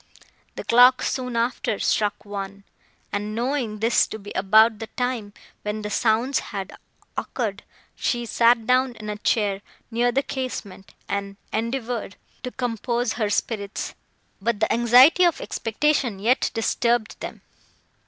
The 0.55 0.63
clock 0.63 1.03
soon 1.03 1.35
after 1.35 1.77
struck 1.77 2.25
one, 2.25 2.63
and, 3.11 3.35
knowing 3.35 3.81
this 3.81 4.07
to 4.07 4.17
be 4.17 4.31
about 4.31 4.79
the 4.79 4.87
time, 4.87 5.31
when 5.61 5.83
the 5.83 5.91
sounds 5.91 6.39
had 6.39 6.75
occurred, 7.15 7.61
she 7.95 8.25
sat 8.25 8.65
down 8.65 8.95
in 8.95 9.11
a 9.11 9.17
chair, 9.19 9.61
near 9.91 10.11
the 10.11 10.23
casement, 10.23 10.95
and 11.07 11.37
endeavoured 11.53 12.15
to 12.41 12.49
compose 12.49 13.13
her 13.13 13.29
spirits; 13.29 13.93
but 14.41 14.59
the 14.59 14.73
anxiety 14.73 15.23
of 15.23 15.39
expectation 15.39 16.17
yet 16.17 16.49
disturbed 16.55 17.19
them. 17.19 17.43